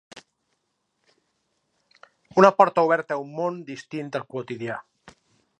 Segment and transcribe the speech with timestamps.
[2.43, 4.83] Una porta oberta a un món distint al quotidià...